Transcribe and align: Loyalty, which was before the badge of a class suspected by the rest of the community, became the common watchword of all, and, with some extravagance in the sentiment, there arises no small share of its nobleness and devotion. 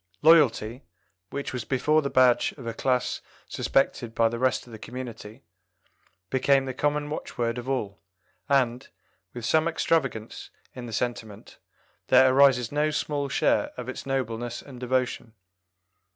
Loyalty, 0.23 0.81
which 1.29 1.53
was 1.53 1.63
before 1.63 2.01
the 2.01 2.09
badge 2.09 2.53
of 2.53 2.65
a 2.65 2.73
class 2.73 3.21
suspected 3.47 4.15
by 4.15 4.29
the 4.29 4.39
rest 4.39 4.65
of 4.65 4.71
the 4.71 4.79
community, 4.79 5.43
became 6.31 6.65
the 6.65 6.73
common 6.73 7.07
watchword 7.07 7.59
of 7.59 7.69
all, 7.69 7.99
and, 8.49 8.87
with 9.35 9.45
some 9.45 9.67
extravagance 9.67 10.49
in 10.73 10.87
the 10.87 10.91
sentiment, 10.91 11.59
there 12.07 12.33
arises 12.33 12.71
no 12.71 12.89
small 12.89 13.29
share 13.29 13.67
of 13.77 13.87
its 13.87 14.07
nobleness 14.07 14.59
and 14.63 14.79
devotion. 14.79 15.33